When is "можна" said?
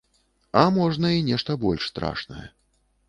0.77-1.11